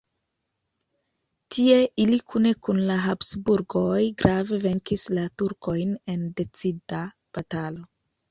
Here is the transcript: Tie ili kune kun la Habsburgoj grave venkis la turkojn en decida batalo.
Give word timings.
Tie 1.55 1.75
ili 2.05 2.17
kune 2.33 2.53
kun 2.67 2.79
la 2.87 2.95
Habsburgoj 3.03 3.99
grave 4.23 4.59
venkis 4.65 5.05
la 5.17 5.25
turkojn 5.41 5.93
en 6.15 6.27
decida 6.41 7.05
batalo. 7.39 7.87